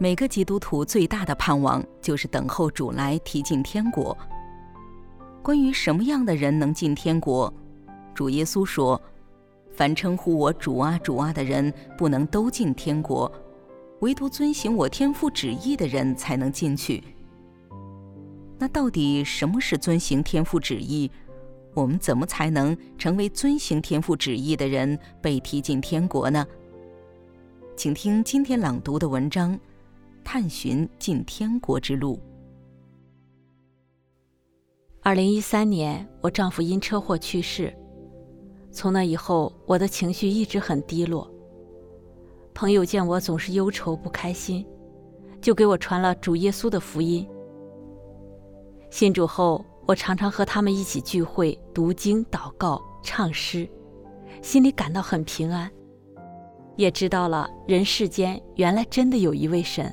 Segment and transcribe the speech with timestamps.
[0.00, 4.16] 每个基督徒最大的盼望就是等候主来提进天国。
[5.42, 7.52] 关于什么样的人能进天国，
[8.14, 9.00] 主耶稣说
[9.74, 13.30] ：“凡称呼我主啊、主啊的人，不能都进天国，
[13.98, 17.02] 唯独遵行我天父旨意的人才能进去。”
[18.56, 21.10] 那到底什么是遵行天父旨意？
[21.74, 26.46] 我们怎么才能成为遵行天父旨意的人，被提进天国呢？
[27.76, 29.58] 请听今天朗读的文章。
[30.30, 32.20] 探寻进天国之路。
[35.00, 37.74] 二零一三年，我丈夫因车祸去世。
[38.70, 41.32] 从那以后，我的情绪一直很低落。
[42.52, 44.66] 朋友见我总是忧愁不开心，
[45.40, 47.26] 就给我传了主耶稣的福音。
[48.90, 53.66] 信主后，我常常和他们一起聚会、读经、祷告、唱诗，
[54.42, 55.70] 心里感到很平安，
[56.76, 59.90] 也知道了人世间原来真的有一位神。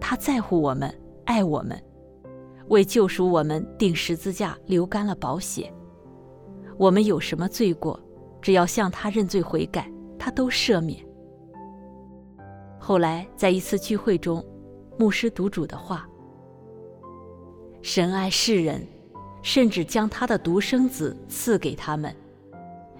[0.00, 0.92] 他在乎我们，
[1.24, 1.80] 爱我们，
[2.68, 5.72] 为救赎我们钉十字架，流干了宝血。
[6.76, 8.00] 我们有什么罪过，
[8.40, 10.98] 只要向他认罪悔改，他都赦免。
[12.78, 14.44] 后来在一次聚会中，
[14.98, 16.08] 牧师读主的话
[17.82, 18.86] ：“神爱世人，
[19.42, 22.14] 甚至将他的独生子赐给他们，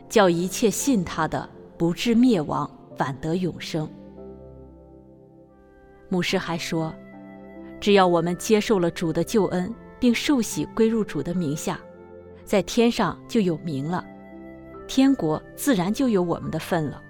[0.09, 3.89] 叫一切信他的不至灭亡，反得永生。”
[6.11, 6.95] 牧师还说，
[7.81, 11.81] 只要我们接受了主的救恩，并受洗归入主的名下，
[12.45, 14.05] 在天上就有名了，
[14.87, 17.01] 天国自然就有我们的份了。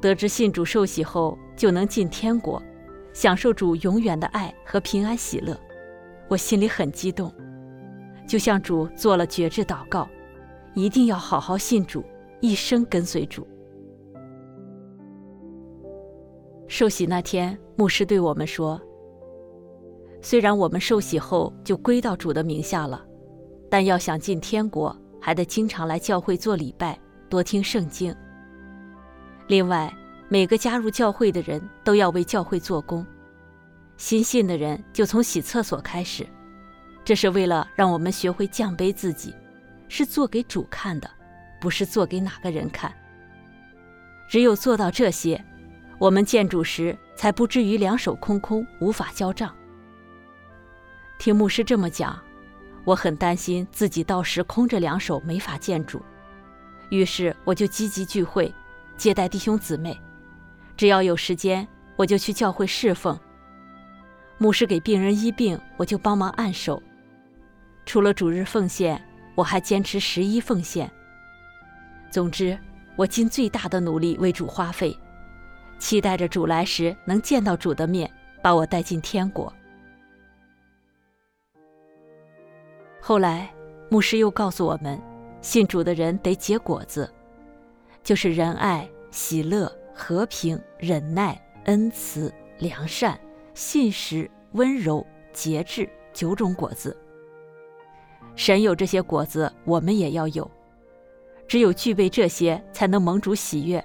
[0.00, 2.62] 得知信主受洗后就能进天国，
[3.12, 5.58] 享受主永远的爱和平安喜乐，
[6.28, 7.34] 我心里很激动，
[8.26, 10.08] 就向主做了决志祷告，
[10.74, 12.04] 一定要好好信主，
[12.40, 13.48] 一生跟随主。
[16.68, 18.78] 受洗那天，牧师对我们说
[20.20, 23.02] ：“虽然我们受洗后就归到主的名下了，
[23.70, 27.00] 但要想进天国，还得经常来教会做礼拜，
[27.30, 28.14] 多听圣经。
[29.46, 29.90] 另外，
[30.28, 33.04] 每个加入教会的人都要为教会做工。
[33.96, 36.26] 新信的人就从洗厕所开始，
[37.02, 39.34] 这是为了让我们学会降卑自己，
[39.88, 41.08] 是做给主看的，
[41.62, 42.92] 不是做给哪个人看。
[44.28, 45.42] 只有做到这些。”
[45.98, 49.52] 我们见主时，才不至于两手空空，无法交账。
[51.18, 52.16] 听牧师这么讲，
[52.84, 56.00] 我很担心自己到时空着两手没法见主，
[56.90, 58.54] 于是我就积极聚会，
[58.96, 60.00] 接待弟兄姊妹。
[60.76, 61.66] 只要有时间，
[61.96, 63.18] 我就去教会侍奉。
[64.38, 66.80] 牧师给病人医病，我就帮忙按手。
[67.84, 69.04] 除了主日奉献，
[69.34, 70.88] 我还坚持十一奉献。
[72.08, 72.56] 总之，
[72.94, 74.96] 我尽最大的努力为主花费。
[75.78, 78.10] 期待着主来时能见到主的面，
[78.42, 79.52] 把我带进天国。
[83.00, 83.48] 后来，
[83.88, 85.00] 牧师又告诉我们，
[85.40, 87.10] 信主的人得结果子，
[88.02, 93.18] 就是仁爱、喜乐、和平、忍耐、恩慈、良善、
[93.54, 96.94] 信实、温柔、节制九种果子。
[98.34, 100.48] 神有这些果子，我们也要有。
[101.46, 103.82] 只有具备这些，才能蒙主喜悦。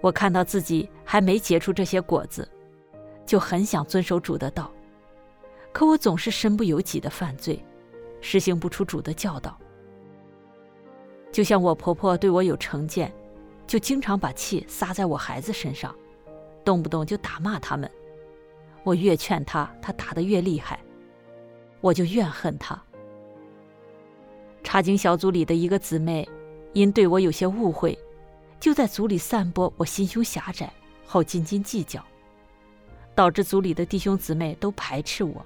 [0.00, 2.48] 我看到自己还没结出这些果子，
[3.26, 4.70] 就很想遵守主的道，
[5.72, 7.62] 可我总是身不由己的犯罪，
[8.20, 9.58] 实行不出主的教导。
[11.30, 13.12] 就像我婆婆对我有成见，
[13.66, 15.94] 就经常把气撒在我孩子身上，
[16.64, 17.88] 动不动就打骂他们。
[18.82, 20.80] 我越劝她，她打得越厉害，
[21.82, 22.82] 我就怨恨她。
[24.64, 26.28] 查经小组里的一个姊妹，
[26.72, 27.96] 因对我有些误会。
[28.60, 30.70] 就在组里散播我心胸狭窄，
[31.06, 32.04] 好斤斤计较，
[33.14, 35.44] 导致组里的弟兄姊妹都排斥我，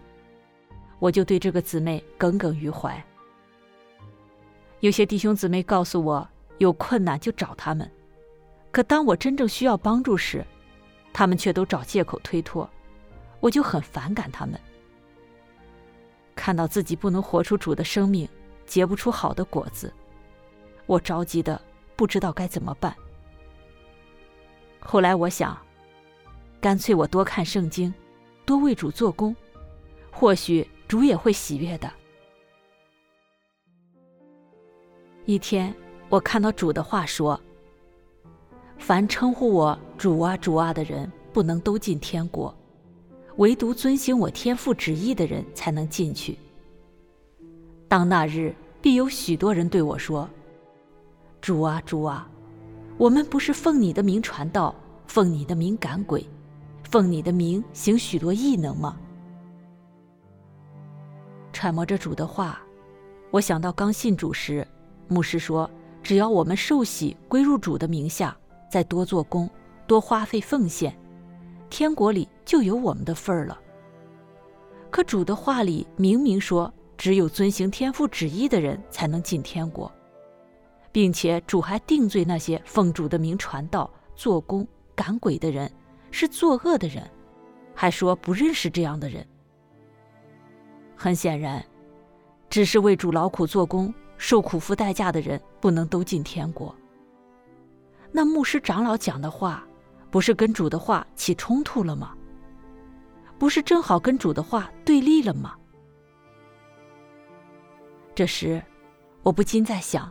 [0.98, 3.02] 我就对这个姊妹耿耿于怀。
[4.80, 7.88] 有些弟兄姊妹告诉我有困难就找他们，
[8.72, 10.44] 可当我真正需要帮助时，
[11.12, 12.68] 他们却都找借口推脱，
[13.38, 14.60] 我就很反感他们。
[16.34, 18.28] 看到自己不能活出主的生命，
[18.66, 19.94] 结不出好的果子，
[20.86, 21.58] 我着急的
[21.94, 22.92] 不知道该怎么办。
[24.86, 25.56] 后来我想，
[26.60, 27.92] 干脆我多看圣经，
[28.44, 29.34] 多为主做工，
[30.12, 31.90] 或许主也会喜悦的。
[35.24, 35.74] 一天，
[36.10, 37.40] 我看到主的话说
[38.78, 42.54] ：“凡称呼我主啊、主啊的人，不能都进天国，
[43.36, 46.38] 唯独遵行我天父旨意的人才能进去。
[47.88, 50.28] 当那日，必有许多人对我说
[51.40, 52.30] ：‘主啊、主啊。’”
[52.96, 54.74] 我们不是奉你的名传道，
[55.06, 56.24] 奉你的名赶鬼，
[56.84, 58.96] 奉你的名行许多异能吗？
[61.52, 62.60] 揣摩着主的话，
[63.32, 64.66] 我想到刚信主时，
[65.08, 65.68] 牧师说，
[66.04, 68.36] 只要我们受洗归入主的名下，
[68.70, 69.50] 再多做工，
[69.88, 70.96] 多花费奉献，
[71.68, 73.58] 天国里就有我们的份儿了。
[74.88, 79.90] 可主的话里明明说，只有遵行天父旨意的人才能进天国，
[80.94, 84.64] 并且主还定罪那些奉主的名传道、做工、
[84.94, 85.68] 赶鬼的人
[86.12, 87.10] 是作恶的人，
[87.74, 89.26] 还说不认识这样的人。
[90.94, 91.60] 很显然，
[92.48, 96.72] 只是为主劳苦做工、受苦付代价的人不能都进天国。
[98.12, 99.66] 那牧师长老讲的话，
[100.12, 102.14] 不是跟主的话起冲突了吗？
[103.36, 105.56] 不是正好跟主的话对立了吗？
[108.14, 108.62] 这时，
[109.24, 110.08] 我不禁在想：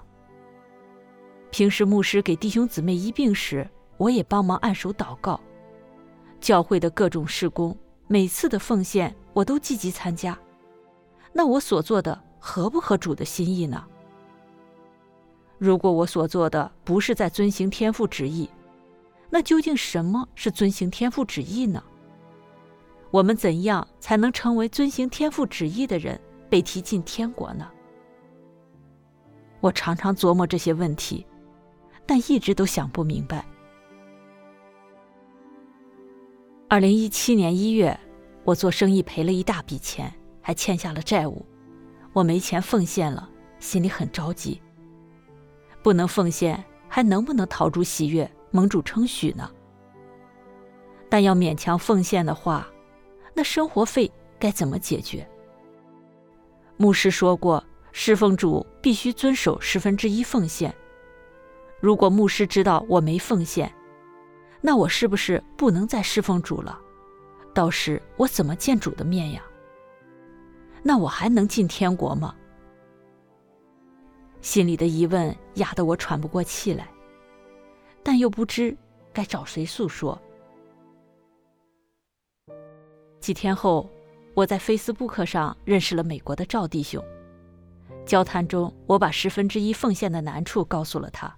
[1.53, 5.39] 平时牧师给弟兄姊妹医病时，我也帮忙按手祷告；
[6.41, 7.77] 教会的各种事工，
[8.07, 10.35] 每次的奉献我都积极参加。
[11.31, 13.85] 那我所做的合不合主的心意呢？
[15.59, 18.49] 如果我所做的不是在遵行天父旨意，
[19.29, 21.83] 那究竟什么是遵行天父旨意呢？
[23.11, 26.19] 我们怎样才能成为遵行天父旨意的人，
[26.49, 27.69] 被提进天国呢？
[29.61, 31.23] 我常常琢磨这些问题，
[32.05, 33.45] 但一直都想不明白。
[36.67, 37.97] 二零一七年一月，
[38.43, 40.11] 我做生意赔了一大笔钱，
[40.41, 41.45] 还欠下了债务，
[42.13, 43.29] 我没钱奉献了，
[43.59, 44.59] 心里很着急。
[45.81, 49.49] 不能奉献，还能不能逃出喜悦，蒙主称许呢？
[51.09, 52.67] 但要勉强奉献的话，
[53.35, 55.27] 那生活费该怎么解决？
[56.75, 60.73] 牧师说过，侍奉主必须遵守十分之一奉献。
[61.83, 63.69] 如果牧师知道我没奉献，
[64.61, 66.79] 那我是不是不能再侍奉主了？
[67.53, 69.43] 到时我怎么见主的面呀？
[70.81, 72.33] 那我还能进天国吗？
[74.39, 76.87] 心里的疑问压得我喘不过气来，
[78.01, 78.73] 但又不知
[79.11, 80.17] 该找谁诉说。
[83.19, 83.89] 几天后，
[84.33, 87.03] 我在 Facebook 上认识了美国的赵弟兄。
[88.05, 91.37] 交谈中，我把十分之一奉献的难处告诉了他。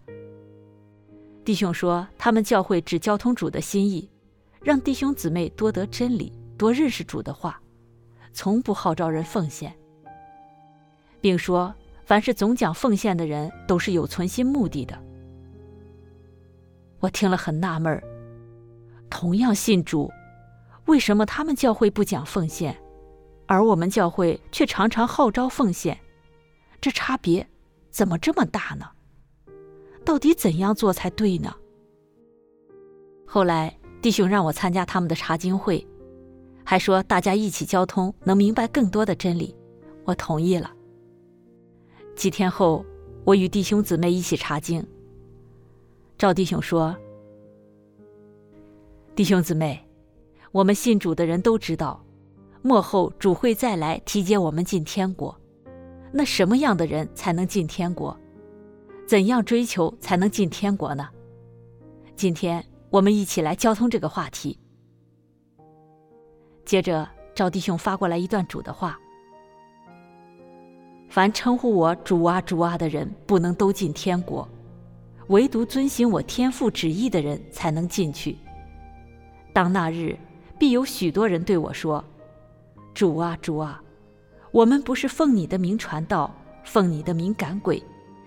[1.46, 4.10] 弟兄说，他们教会只交通主的心意，
[4.64, 7.62] 让弟兄姊妹多得真理，多认识主的话，
[8.34, 9.72] 从不号召人奉献，
[11.22, 11.72] 并说，
[12.04, 15.00] 凡是总讲奉献的人，都是有存心目的的。
[17.00, 18.04] 我听了很纳闷儿，
[19.08, 20.12] 同样信主。
[20.86, 22.76] 为什么他们教会不讲奉献，
[23.46, 26.00] 而我们教会却常常号召奉献？
[26.82, 27.48] 这差别
[27.92, 28.90] 怎么这么大呢？
[30.06, 31.54] 到底怎样做才对呢？
[33.26, 35.86] 后来弟兄让我参加他们的查经会，
[36.64, 39.54] 还说大家一起交通能明白更多的真理，
[40.06, 40.72] 我同意了。
[42.16, 42.86] 几天后，
[43.26, 44.86] 我与弟兄姊妹一起查经。
[46.18, 46.96] 赵弟兄说
[49.16, 49.82] ：“弟兄姊妹。”
[50.52, 52.02] 我们信主的人都知道，
[52.62, 55.38] 末后主会再来提接我们进天国。
[56.14, 58.18] 那什么样的人才能进天国？
[59.06, 61.08] 怎样追求才能进天国呢？
[62.16, 64.58] 今天我们一起来交通这个话题。
[66.66, 69.00] 接着，赵弟兄发过来一段主的话：
[71.08, 74.48] 凡称呼我主啊主啊的人，不能都进天国，
[75.28, 78.38] 唯独遵行我天父旨意的人才能进去。
[79.54, 80.18] 当那日。
[80.58, 82.02] 必有许多人对我说
[82.96, 83.84] ：“主啊，主啊，
[84.52, 87.84] 我们不是奉你的名传道，奉你的名赶鬼，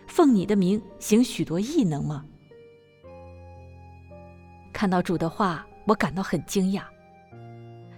[0.08, 2.24] 奉你的名行许多异能吗？”
[4.74, 6.82] 看到主的话，我感到很惊讶。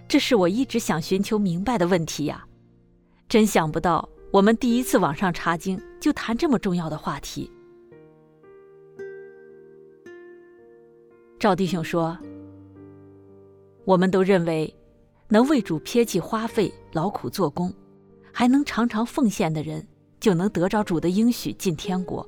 [0.07, 2.45] 这是我一直想寻求明白的问题呀！
[3.29, 7.49] 真想不到，我们第一次网上查经就谈这么重要的话题。
[11.39, 12.17] 赵弟兄说。
[13.83, 14.71] 我们都认为，
[15.27, 17.73] 能为主撇弃花费、劳苦做工，
[18.31, 19.85] 还能常常奉献的人，
[20.21, 22.25] 就能得着主的应许进天国。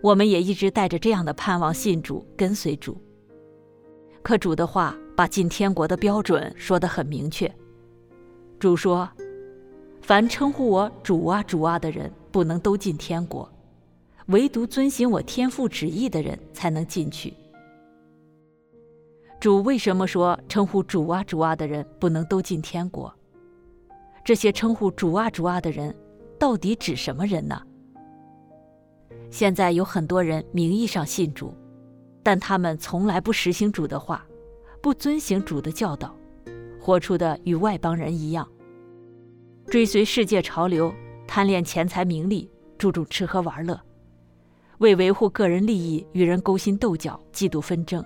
[0.00, 2.96] 我们也一直带着这样的盼望信主、跟随主。
[4.22, 7.52] 可主的话把进天国的标准说得很明确。
[8.60, 9.08] 主说
[10.02, 13.50] ：“凡称呼我主啊、主啊的人，不能都进天国，
[14.26, 17.32] 唯独遵行我天父旨意的人才能进去。”
[19.40, 23.12] 主为什么说称呼主啊主啊的人不能都进天国？
[24.24, 25.94] 这些称呼主啊主啊的人，
[26.44, 27.58] 到底指什么人呢？
[29.30, 31.54] 现在有很多人名义上信主，
[32.22, 34.26] 但他们从来不实行主的话，
[34.82, 36.14] 不遵行主的教导，
[36.78, 38.46] 活出的与外邦人一样，
[39.68, 40.94] 追随世界潮流，
[41.26, 43.80] 贪恋钱财名利，注重吃喝玩乐，
[44.80, 48.04] 为维护个人利益与人勾心斗角、嫉妒纷争，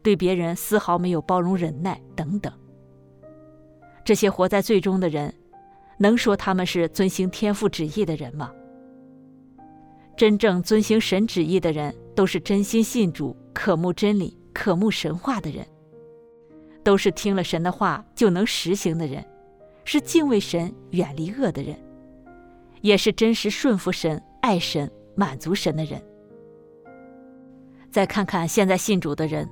[0.00, 2.52] 对别人丝毫没有包容忍耐等等。
[4.04, 5.34] 这些活在最终的人，
[5.98, 8.52] 能说他们是遵行天父旨意的人吗？
[10.16, 15.66] 真正遵行神旨意的人，都是真心信主、渴慕真理、渴慕神话的人，
[16.82, 19.24] 都是听了神的话就能实行的人，
[19.84, 21.76] 是敬畏神、远离恶的人，
[22.80, 26.02] 也是真实顺服神、爱神、满足神的人。
[27.90, 29.48] 再看看现在信主的人，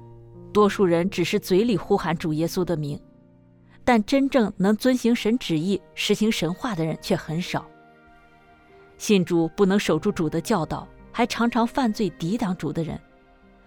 [0.53, 3.01] 多数人只是嘴里呼喊主耶稣的名。
[3.87, 7.65] 但真正能遵行神旨意、实行神话的人却很少。
[8.99, 13.01] 信主不能守住主的教导，还常常犯罪抵挡主的人，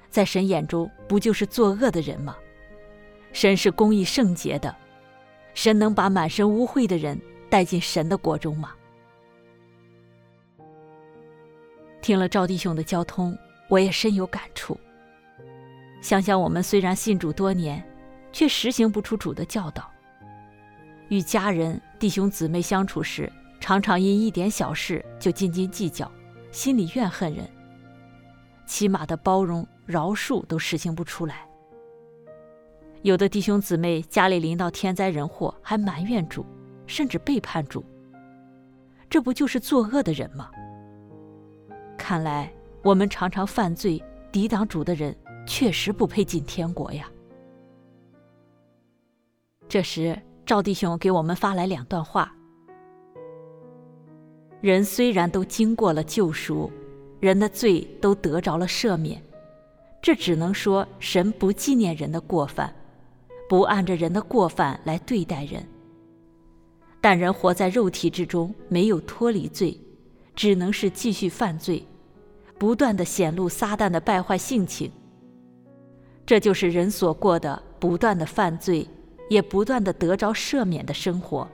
[0.10, 2.36] 在神眼中不就是作恶的人吗？
[3.32, 4.76] 神是公义圣洁的，
[5.54, 7.18] 神能把满身污秽的人
[7.50, 8.74] 带进神的国中吗？
[12.02, 13.38] 听了赵弟兄的交通，
[13.70, 14.78] 我也深有感触。
[16.02, 17.82] 想想我们虽然信主多年，
[18.34, 19.90] 却实行不出主的教导。
[21.10, 26.10] 与家人、弟兄姊妹相处时，常常因一点小事就斤斤计较，
[26.52, 27.50] 心里怨恨人。
[28.66, 31.48] 起码的包容、饶恕都实行不出来。
[33.02, 36.46] 有的弟兄姊妹家里临到天灾人祸，还埋怨主，
[36.86, 37.84] 甚至背叛主。
[39.10, 40.52] 这不就是作恶的人吗？
[41.98, 47.10] 看来我们常常犯罪、抵挡主的人，确实不配进天国呀。
[49.68, 50.16] 这时。
[50.50, 52.34] 赵弟兄给我们发来两段话：
[54.62, 56.72] 人虽然都经过了救赎，
[57.20, 59.22] 人的罪都得着了赦免，
[60.02, 62.74] 这只能说神不纪念人的过犯，
[63.48, 65.64] 不按着人的过犯来对待人。
[67.00, 69.80] 但人活在肉体之中，没有脱离罪，
[70.34, 71.86] 只能是继续犯罪，
[72.58, 74.92] 不断地显露撒旦的败坏性情。
[76.26, 78.88] 这就是人所过的不断的犯罪。
[79.30, 81.48] 也不断的得着赦免的生活。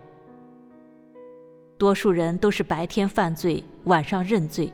[1.78, 4.72] 多数人都是白天犯罪，晚上认罪，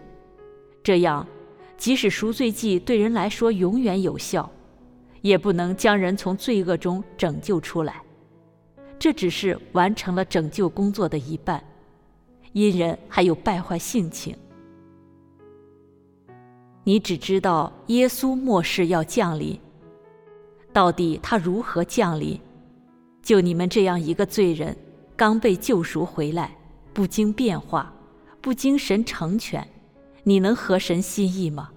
[0.84, 1.27] 这样，
[1.75, 4.50] 即使赎罪祭对人来说永远有效，
[5.22, 8.01] 也不能将人从罪恶中拯救出来。
[9.00, 11.63] 这只是完成了拯救工作的一半，
[12.53, 14.38] 因人还有败坏性情。
[16.84, 19.60] 你只知道耶稣末世要降临，
[20.72, 22.39] 到底他如何降临？
[23.21, 24.75] 就你们这样一个罪人，
[25.15, 26.57] 刚被救赎回来，
[26.93, 27.93] 不经变化，
[28.41, 29.67] 不经神成全，
[30.23, 31.69] 你能合神心意吗？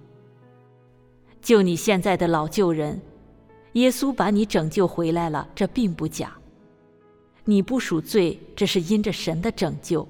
[1.41, 2.99] 就你现在的老旧人，
[3.73, 6.35] 耶稣把你拯救回来了，这并不假。
[7.43, 10.07] 你不赎罪，这是因着神的拯救，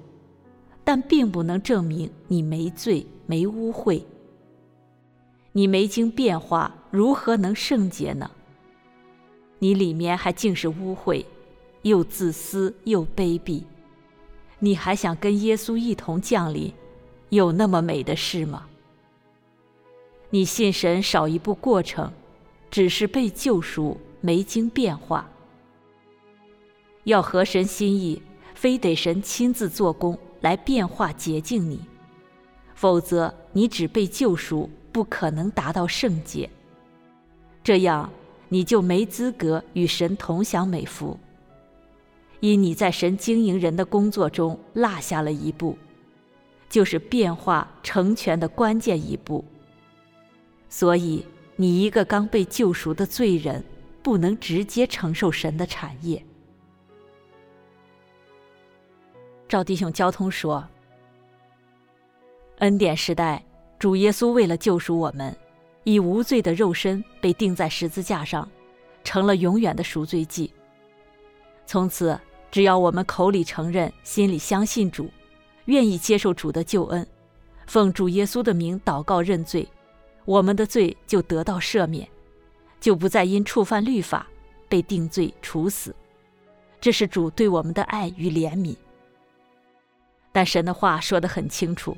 [0.82, 4.02] 但并不能证明你没罪、没污秽。
[5.52, 8.30] 你没经变化，如何能圣洁呢？
[9.58, 11.24] 你里面还尽是污秽，
[11.82, 13.62] 又自私又卑鄙，
[14.58, 16.72] 你还想跟耶稣一同降临，
[17.30, 18.66] 有那么美的事吗？
[20.30, 22.12] 你信神少一步过程，
[22.70, 25.30] 只是被救赎，没经变化。
[27.04, 28.20] 要合神心意，
[28.54, 31.80] 非得神亲自做工来变化洁净你，
[32.74, 36.50] 否则你只被救赎，不可能达到圣洁。
[37.64, 38.10] 这样。
[38.48, 41.18] 你就没资格与神同享美福，
[42.40, 45.76] 因你在神经营人的工作中落下了一步，
[46.68, 49.44] 就是变化成全的关键一步。
[50.68, 51.24] 所以，
[51.56, 53.64] 你一个刚被救赎的罪人，
[54.02, 56.22] 不能直接承受神的产业。
[59.48, 60.66] 赵弟兄交通说
[62.58, 63.44] ：“恩典时代，
[63.78, 65.36] 主耶稣为了救赎我们。”
[65.88, 68.50] 以无罪的肉身被钉在十字架上，
[69.04, 70.52] 成了永远的赎罪祭。
[71.64, 72.18] 从此，
[72.50, 75.08] 只要我们口里承认，心里相信主，
[75.66, 77.06] 愿意接受主的救恩，
[77.68, 79.64] 奉主耶稣的名祷告认罪，
[80.24, 82.08] 我们的罪就得到赦免，
[82.80, 84.26] 就不再因触犯律法
[84.68, 85.94] 被定罪处死。
[86.80, 88.74] 这是主对我们的爱与怜悯。
[90.32, 91.96] 但神的话说得很清楚，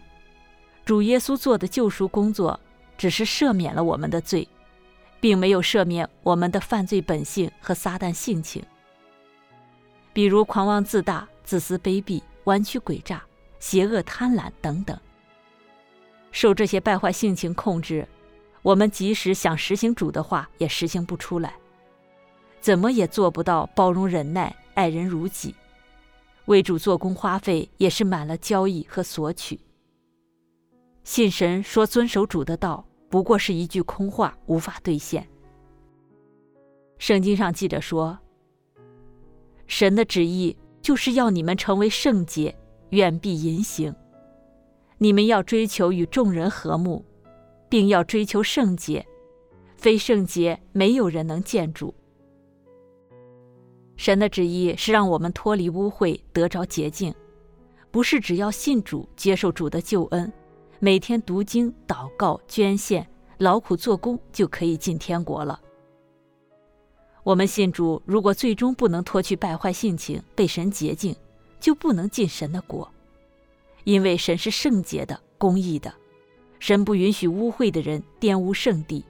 [0.84, 2.60] 主耶稣做的救赎工作。
[2.98, 4.46] 只是赦免了我们的罪，
[5.20, 8.62] 并没有赦免我们的犯罪本性和撒旦性情，
[10.12, 13.22] 比如狂妄自大、自私卑鄙、弯曲诡诈、
[13.60, 14.98] 邪恶贪婪等等。
[16.32, 18.06] 受这些败坏性情控制，
[18.62, 21.54] 我们即使想实行主的话，也实行不出来。
[22.60, 25.54] 怎么也做不到包容忍耐、爱人如己。
[26.46, 29.60] 为主做工花费也是满了交易和索取。
[31.04, 35.26] 信神说遵守主的道，不过是一句空话，无法兑现。
[36.98, 38.18] 圣经上记着说，
[39.66, 42.54] 神的旨意就是要你们成为圣洁，
[42.90, 43.94] 远避淫行。
[44.98, 47.04] 你们要追求与众人和睦，
[47.68, 49.06] 并要追求圣洁，
[49.76, 51.94] 非圣洁，没有人能见主。
[53.96, 57.14] 神的旨意是让我们脱离污秽，得着洁净，
[57.90, 60.32] 不是只要信主，接受主的救恩。
[60.80, 63.04] 每天读经、祷告、捐献、
[63.38, 65.60] 劳苦做工，就可以进天国了。
[67.24, 71.16] 我们信主，如果最终不能脱去败坏性情，被神洁净，
[71.58, 72.88] 就不能进神的国。
[73.82, 75.92] 因为神是圣洁的、公义的，
[76.60, 79.04] 神不允许污秽的人玷污圣地。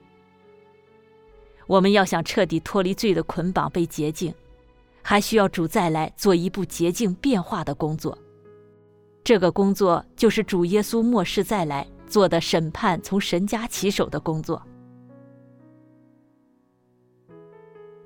[1.67, 4.33] 我们要想彻底脱离罪的捆绑，被洁净，
[5.03, 8.17] 还需要主再来做一步洁净变化的工作。
[9.29, 14.59] 这个工作就是主耶稣末世再来做的审判，从神家起手的工作。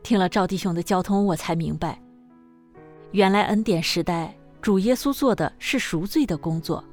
[0.03, 1.97] 听了赵弟兄的交通，我才明白，
[3.11, 6.83] 原来恩典时代主耶稣做的是赎罪的工作，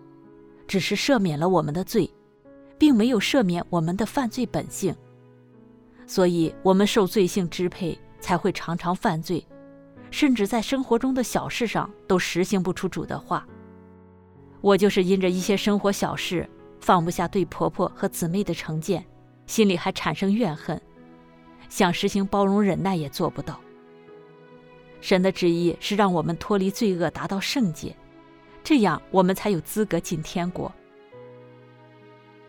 [0.69, 2.09] 只是赦免了我们的罪，
[2.79, 4.95] 并没有赦免我们的犯罪本性。
[6.07, 9.45] 所以，我们受罪性支配，才会常常犯罪，
[10.13, 13.45] 甚至在生活中的小事上都实行不出主的话。
[14.61, 16.49] 我就是因着一些生活小事，
[16.81, 19.05] 放不下对婆婆和姊妹的成见，
[19.47, 20.81] 心里还产生怨恨，
[21.69, 23.61] 想实行包容忍耐也做不到。
[25.01, 27.97] 神的旨意是让我们脱离罪恶，达到圣洁，
[28.63, 30.71] 这样我们才有资格进天国。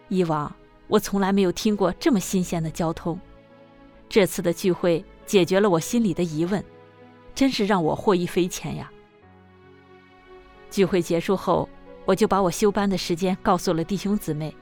[0.10, 0.54] 以往
[0.88, 3.18] 我从来没有听过这么新鲜的交通，
[4.10, 6.62] 这次的聚会解决了我心里的疑问，
[7.34, 8.92] 真是让我获益匪浅呀。
[10.70, 11.70] 聚会结束后，
[12.12, 14.54] 我就把我休班的时间告诉了弟兄姊妹，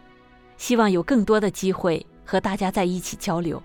[0.55, 3.59] 希望有更多的机会和大家在一起交流。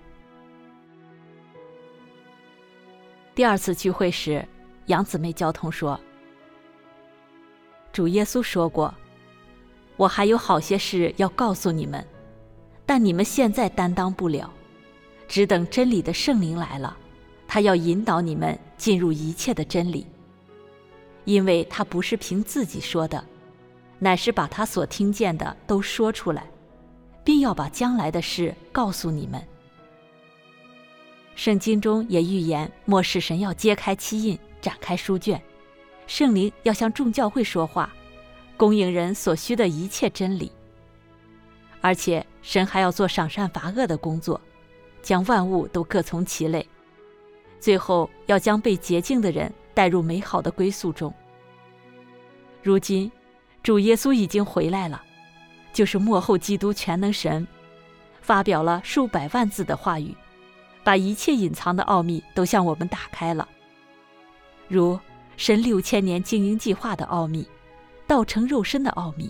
[3.35, 4.43] 第二次聚会时，
[4.87, 5.99] 杨姊妹交通说
[7.93, 8.91] ：“主耶稣说过，
[9.97, 12.03] 我还有好些事要告诉你们，
[12.87, 14.51] 但你们现在担当不了，
[15.27, 16.97] 只等真理的圣灵来了，
[17.47, 20.07] 他要引导你们进入一切的真理，
[21.25, 23.23] 因为他不是凭自己说的。”
[23.99, 26.45] 乃是把他所听见的都说出来，
[27.23, 29.41] 并要把将来的事告诉你们。
[31.35, 35.41] 圣经中也预言末世神要揭开七印，展开书卷，
[36.07, 37.91] 圣灵要向众教会说话，
[38.57, 40.51] 供应人所需的一切真理。
[41.81, 44.39] 而且神还要做赏善罚恶的工作，
[45.01, 46.67] 将万物都各从其类，
[47.59, 51.13] 最后要将被洁净的人带入美好的归宿中。
[52.61, 53.11] 如今。
[53.65, 55.01] 主耶稣已经回来了，
[55.73, 57.47] 就是末后基督全能神，
[58.21, 60.15] 发表了数百万字的话语，
[60.83, 63.49] 把一切隐藏的奥秘都向我们打开了，
[64.67, 64.99] 如
[65.35, 67.43] 神六千年经营计划的奥秘，
[68.05, 69.27] 道成肉身的奥秘，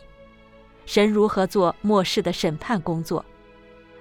[0.85, 3.23] 神如何做末世的审判工作，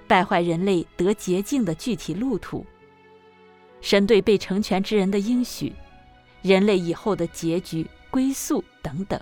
[0.05, 2.65] 败坏人类得洁净的具体路途，
[3.79, 5.71] 神对被成全之人的应许，
[6.41, 9.17] 人类以后的结局归宿等等。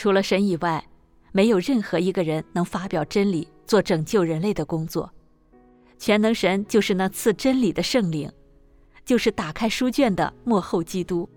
[0.00, 0.82] 除了神以外，
[1.30, 5.12] 没有任何一个人能发表真理，做拯救人类的工作。
[5.98, 8.32] 全能神就是那赐真理的圣灵，
[9.04, 11.28] 就是打开书卷的幕后基督。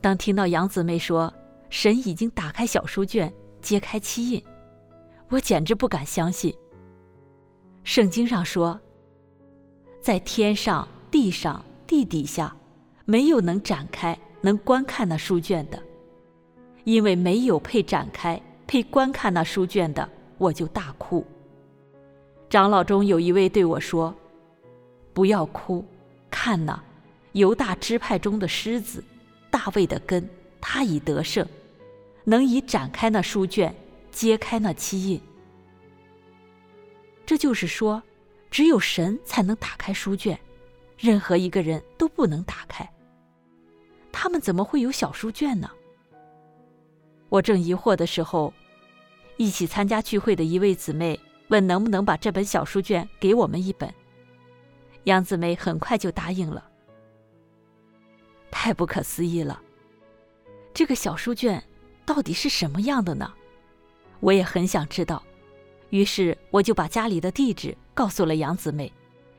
[0.00, 1.34] 当听到杨姊妹说
[1.68, 4.40] 神已经打开小书卷，揭开七印，
[5.30, 6.54] 我简直不敢相信。
[7.82, 8.80] 圣经上说，
[10.00, 12.56] 在天上、地上、地底下，
[13.04, 15.87] 没有能展开、能观看那书卷的。
[16.88, 21.22] 因为没有配展开、配观看那书卷的，我就大哭。
[22.48, 24.14] 长老中有一位对我说
[25.12, 25.84] ：“不要哭，
[26.30, 26.82] 看哪，
[27.32, 29.04] 犹大支派中的狮子，
[29.50, 30.26] 大卫的根，
[30.62, 31.46] 他已得胜，
[32.24, 33.74] 能以展开那书卷，
[34.10, 35.20] 揭开那七印。”
[37.26, 38.02] 这就是说，
[38.50, 40.40] 只有神才能打开书卷，
[40.96, 42.90] 任何一个人都不能打开。
[44.10, 45.70] 他们怎么会有小书卷呢？
[47.28, 48.52] 我正疑惑的时候，
[49.36, 53.92] 一起参加聚会的一位姊妹问能不能把这本小书卷给我们一本。
[55.04, 56.68] 杨姊妹很快就答应了。
[58.50, 59.62] 太不可思议了！
[60.74, 61.62] 这个小书卷
[62.06, 63.32] 到底是什么样的呢？
[64.20, 65.22] 我也很想知道。
[65.90, 68.92] 于是我就把家里的地址告诉了杨姊妹，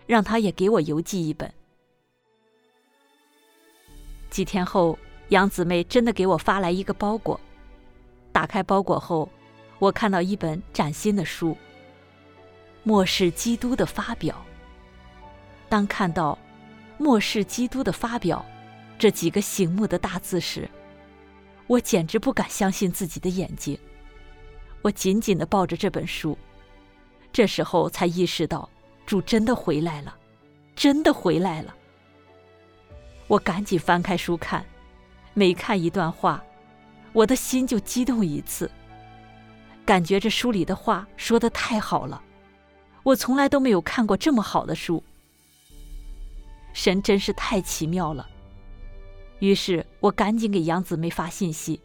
[0.07, 1.51] 让她也给我邮寄一本。
[4.29, 4.97] 几天后，
[5.29, 7.39] 杨姊妹真的给我发来一个包裹。
[8.31, 9.29] 打开包裹后，
[9.79, 11.51] 我看到一本崭新的书
[12.83, 14.35] 《末世基督的发表》。
[15.69, 16.37] 当看到
[16.97, 18.45] “末世基督的发表”
[18.97, 20.69] 这几个醒目的大字时，
[21.67, 23.77] 我简直不敢相信自己的眼睛。
[24.81, 26.37] 我紧紧地抱着这本书，
[27.31, 28.69] 这时候才意识到
[29.05, 30.17] 主真的回来了，
[30.75, 31.75] 真的回来了。
[33.27, 34.65] 我赶紧翻开书看，
[35.33, 36.43] 每看一段话，
[37.13, 38.69] 我的心就激动一次，
[39.85, 42.21] 感觉这书里的话说的太好了，
[43.03, 45.03] 我从来都没有看过这么好的书。
[46.73, 48.27] 神真是太奇妙了。
[49.39, 51.81] 于是我赶紧给杨姊妹发信息，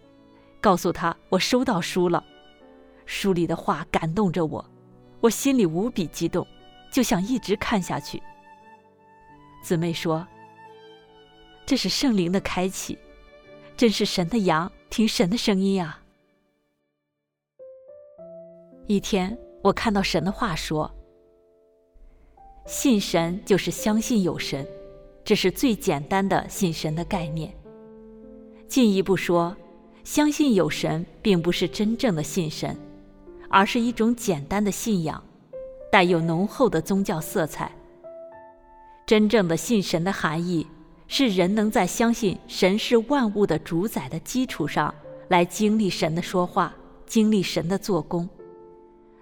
[0.60, 2.22] 告诉她我收到书了。
[3.06, 4.64] 书里的话感动着我，
[5.20, 6.46] 我心里无比激动，
[6.92, 8.22] 就想一直看下去。
[9.62, 10.26] 姊妹说
[11.64, 12.98] ：“这是圣灵的开启，
[13.76, 16.00] 真是神的羊听神的声音啊。”
[18.86, 20.88] 一天，我看到神的话说
[22.64, 24.64] ：“信神就是相信有神，
[25.24, 27.52] 这是最简单的信神的概念。
[28.68, 29.56] 进一步说，
[30.04, 32.76] 相信有神并不是真正的信神。”
[33.50, 35.20] 而是一种简单的信仰，
[35.90, 37.72] 带有浓厚的宗教色彩。
[39.06, 40.64] 真正的信神的含义，
[41.06, 44.94] 是人能在相信神是万物的主宰的基础上，
[45.28, 46.74] 来经历神的说话，
[47.06, 48.28] 经历神的做工，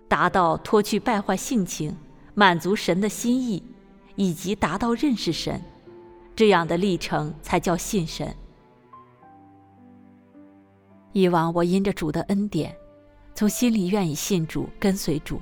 [0.09, 1.97] 达到脱去败坏性情，
[2.35, 3.63] 满足神的心意，
[4.15, 5.61] 以及达到认识神，
[6.35, 8.35] 这样的历程才叫信神。
[11.13, 12.75] 以往我因着主的恩典。
[13.35, 15.41] 从心里愿意信主、跟随主，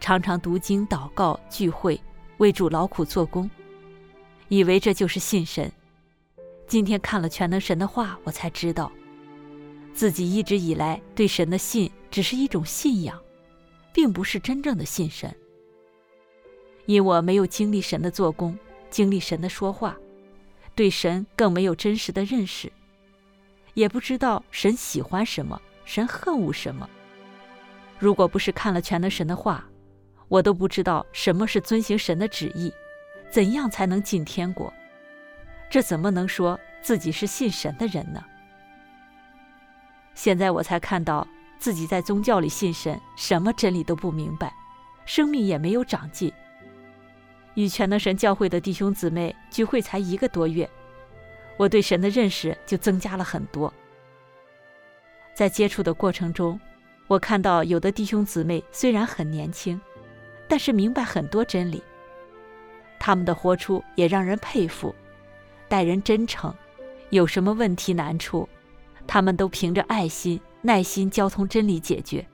[0.00, 2.00] 常常读经、祷告、聚会，
[2.38, 3.48] 为主劳苦做工，
[4.54, 5.72] 以为这就是信神。
[6.68, 8.92] 今天看了全能神的话，我才知道，
[9.92, 13.20] 自己一直以来对神的信只是一种信仰，
[13.92, 15.34] 并不是真正的信神。
[16.86, 18.56] 因我没有经历神的做工，
[18.90, 19.96] 经历神的说话，
[20.76, 22.70] 对神更没有真实的认识，
[23.72, 25.60] 也不知道神喜欢什么。
[25.84, 26.88] 神恨恶什么？
[27.98, 29.68] 如果不是看了全能神的话，
[30.28, 32.72] 我都不知道什么是遵行神的旨意，
[33.34, 34.72] 怎样才能进天国？
[35.68, 38.24] 这怎么能说自己是信神的人呢？
[40.14, 41.26] 现在我才看到
[41.58, 44.54] 自己在宗教里信神，什么真理都不明白，
[45.04, 46.32] 生命也没有长进。
[47.54, 50.70] 与全能神教会的弟兄姊妹聚会才一个多月，
[51.56, 53.74] 我对神的认识就增加了很多。
[55.34, 56.60] 在接触的过程中，
[57.08, 59.80] 我看到有的弟兄姊妹虽然很年轻，
[60.46, 61.82] 但是明白很多真理。
[63.06, 64.94] 他们的活出也让人佩服，
[65.68, 66.54] 待人真诚，
[67.10, 68.48] 有什么问题难处，
[69.06, 72.26] 他们都凭着爱心、耐心交通真理解决。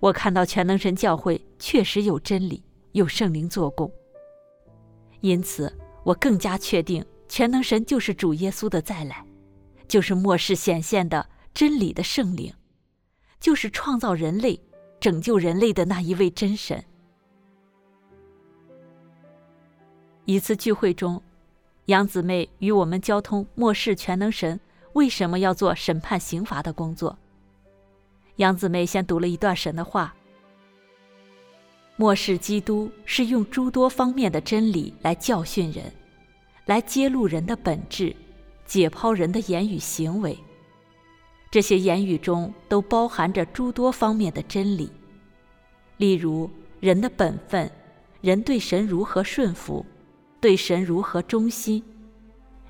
[0.00, 2.60] 我看到全能神教会确实有真理，
[2.90, 3.88] 有圣灵做工。
[5.20, 9.24] 因此，我更加确定全能神就是主耶稣的再来，
[9.86, 11.24] 就是末世显现的。
[11.54, 12.52] 真理的圣灵，
[13.38, 14.60] 就是创造人类、
[14.98, 16.84] 拯救人类的那一位真神。
[20.28, 21.22] 一次聚会中，
[21.86, 24.60] 杨姊妹与我们交通末世全能神
[24.92, 27.16] 为什么要做审判刑罚的工作。
[28.36, 30.14] 杨姊妹先读了一段神的话：
[31.96, 35.90] 末世基督是用诸多方面的真理来教训人，
[36.66, 38.14] 来揭露人的本质，
[38.66, 40.38] 解剖人的言语行为。
[41.50, 44.92] 这些言语中都包含着诸多方面的真理，
[45.96, 47.70] 例如人的本分，
[48.20, 49.86] 人对神如何顺服，
[50.40, 51.82] 对神如何忠心，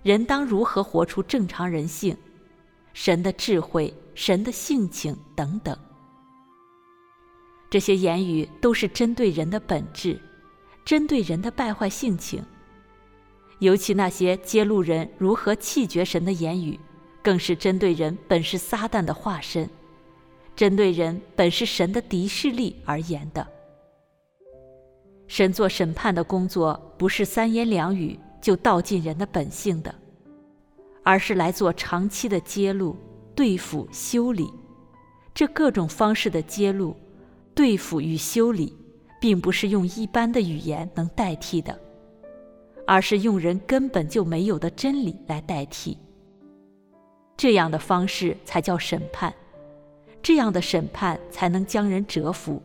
[0.03, 2.17] 人当如何活出正常人性，
[2.93, 5.77] 神的智慧，神的性情等等。
[7.71, 10.19] 这些言语都是针对人的本质，
[10.85, 12.43] 针对人的败坏性情，
[13.59, 16.79] 尤其那些揭露人如何弃绝神的言语。
[17.21, 19.69] 更是针对人本是撒旦的化身，
[20.57, 23.47] 针对人本是神的敌视力而言的。
[25.29, 29.95] 神做审判的工作，不是三言两语就道尽人的本性的，
[31.05, 32.97] 而是来做长期的揭露、
[33.35, 34.51] 对付、修理。
[35.35, 36.97] 这各种方式的揭露、
[37.55, 38.75] 对付与修理，
[39.21, 41.79] 并不是用一般的语言能代替的，
[42.87, 45.97] 而是用人根本就没有的真理来代替。
[47.37, 49.33] 这样的方式才叫审判，
[50.23, 52.61] 这样的审判才能将人折服，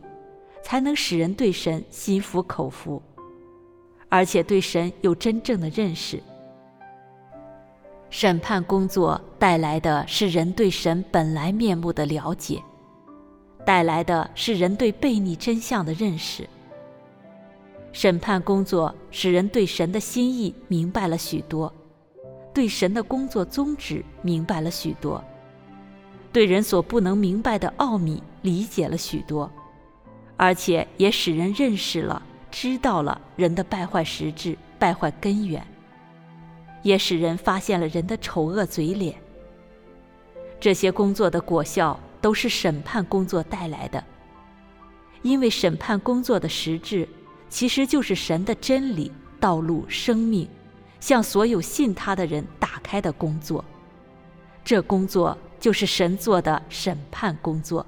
[0.64, 3.00] 才能使人对神心服口服。
[4.08, 6.22] 而且对神有真正的认识。
[8.10, 12.62] 审判工作带来的是人对神本来面目的了解，
[13.66, 16.48] 带来的是人对悖逆真相的认识。
[17.90, 21.72] 审判工作使人对神的心意明白了许多，
[22.52, 25.22] 对神的工作宗旨明白了许多，
[26.32, 29.50] 对人所不能明白的奥秘理解了许多，
[30.36, 35.66] 而且也使人认识了、知道了人的败坏实质、败坏根源。
[36.82, 39.14] 也使人发现了人的丑恶嘴脸。
[40.60, 44.04] 这些工作的果效都是审判工作带来的，
[45.22, 47.08] 因为审判工作的实质
[47.48, 50.46] 其实就是神的真理、道路、生命，
[51.00, 53.64] 向所有信他的人打开的工作。
[54.62, 57.86] 这工作就是神做的审判工作。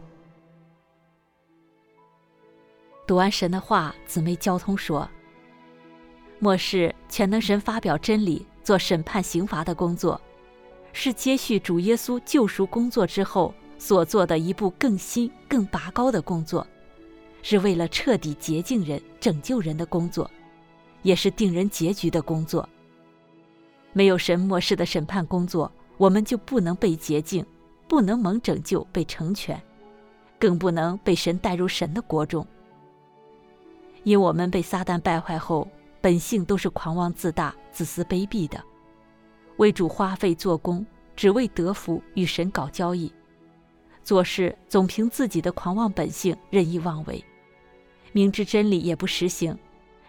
[3.06, 5.08] 读完神的话，姊妹交通说
[6.40, 10.20] ：“末世全能神发表真理。”做审判刑罚的工作，
[10.92, 16.66] 是接续主耶稣救赎工作之后所做的一步更新、更拔高的工作，
[17.44, 20.28] 是为了彻底洁净人、拯救人的工作，
[21.02, 22.68] 也是定人结局的工作。
[23.92, 27.46] 没有神末世的审判工作，我们就不能被洁净，
[27.86, 29.62] 不能蒙拯救、被成全，
[30.40, 32.44] 更不能被神带入神的国中。
[34.06, 35.66] 因我们被撒旦败坏后，
[36.00, 38.62] 本性都是狂妄自大、自私卑鄙的，
[39.56, 43.12] 为主花费做工，只为得福，与神搞交易，
[44.04, 47.24] 做事总凭自己的狂妄本性任意妄为，
[48.12, 49.58] 明知真理也不实行，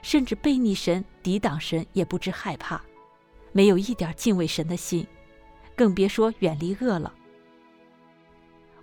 [0.04, 2.80] 甚至悖逆神、抵挡神也不知害怕，
[3.52, 5.08] 没有一点敬畏神的心，
[5.76, 7.12] 更别说远离恶了。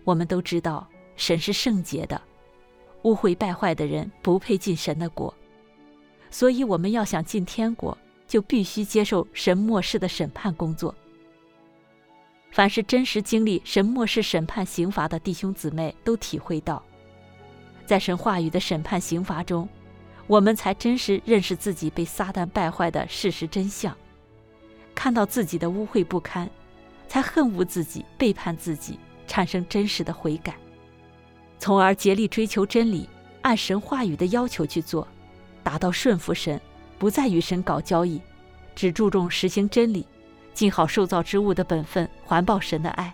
[0.03, 2.21] 我们都知道，神是圣洁的，
[3.05, 5.33] 污秽败坏的人不配进神的国。
[6.31, 10.95] 所以，我们要想进天国，就必须接受神末世的审判工作。
[12.51, 16.83] 凡是真实经历神末世审判刑罚的弟兄姊妹，都体会到，
[17.85, 19.69] 在神话语的审判刑罚中，
[20.27, 23.97] 我们才真实认识自己被撒旦败坏的事实真相，
[24.95, 26.49] 看到自己的污秽不堪，
[27.09, 30.57] 才恨恶自己、背叛自己，产生真实的悔改，
[31.65, 33.09] 从而竭力追求真理，
[33.41, 35.09] 按神话语的要求去做。
[35.63, 36.61] 达到顺服神，
[36.99, 38.21] 不再与神搞交易，
[38.75, 40.07] 只注重实行真理，
[40.53, 43.11] 尽好受造之物的本分，环抱神的爱。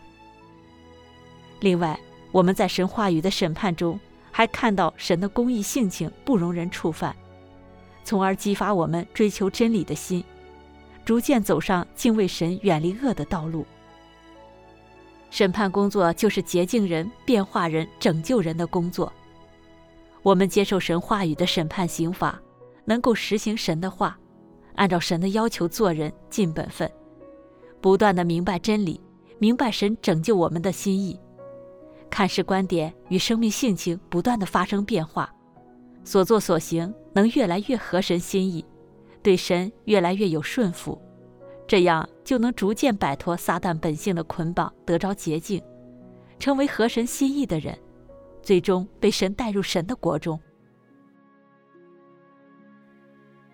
[1.60, 1.96] 另外，
[2.32, 4.00] 我们在神话语的审判中，
[4.32, 7.14] 还看到神的公义性情不容人触犯，
[8.02, 10.24] 从而激发我们追求真理的心，
[11.04, 13.64] 逐渐走上敬畏神、远离恶的道路。
[15.30, 19.10] 审判工作就是洁净人、变化人、拯救人的工作。
[20.22, 22.38] 我们接受神话语的审判刑罚，
[22.84, 24.18] 能够实行神的话，
[24.74, 26.90] 按照神的要求做人，尽本分，
[27.80, 29.00] 不断地明白真理，
[29.38, 31.18] 明白神拯救我们的心意，
[32.10, 35.32] 看事观点与生命性情不断地发生变化，
[36.04, 38.62] 所作所行能越来越合神心意，
[39.22, 41.00] 对神越来越有顺服，
[41.70, 45.62] 这样就能逐渐摆脱撒旦本性的捆绑，得着洁净，
[46.36, 47.78] 成为合神心意的人。
[48.42, 50.36] 最终被神带入神的国中。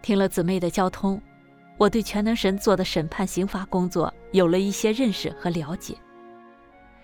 [0.01, 1.21] 听了姊妹的交通，
[1.77, 5.95] 我对全能神做的审判刑罚工作有了一些认识和了解，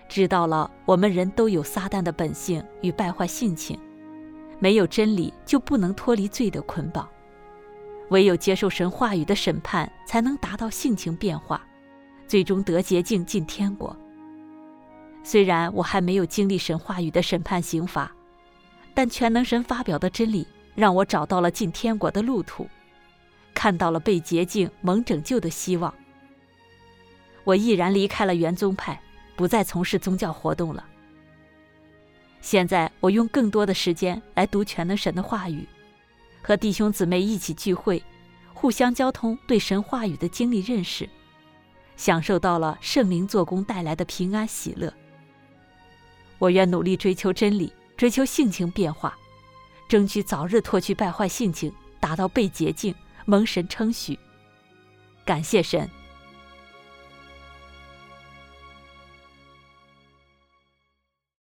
[0.09, 3.79] 知道了我们人都有撒旦的本性与败坏性情，
[4.57, 7.07] 没有真理就不能脱离罪的捆绑，
[8.13, 11.59] 唯有接受神话语的审判，才能达到性情变化，
[12.27, 13.97] 最终得洁净进天国。
[15.23, 18.11] 虽然我还没有经历神话语的审判刑罚，
[18.93, 20.45] 但全能神发表的真理
[20.75, 22.67] 让我找到了进天国的路途，
[23.51, 25.91] 看到了被洁净、蒙拯救的希望。
[27.43, 29.01] 我毅然离开了原宗派，
[29.35, 30.85] 不再从事宗教活动了。
[32.41, 35.67] 现在我用更多的时间来读全能神的话语，
[36.43, 38.03] 和弟兄姊妹一起聚会，
[38.53, 41.09] 互相交通对神话语的经历认识，
[41.95, 44.93] 享受到了圣灵做工带来的平安喜乐。
[46.37, 49.17] 我愿努力追求真理，追求性情变化，
[49.87, 52.93] 争取早日脱去败坏性情，达到被洁净、
[53.25, 54.19] 蒙神称许。
[55.23, 55.89] 感谢神。